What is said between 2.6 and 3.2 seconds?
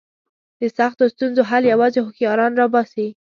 باسي.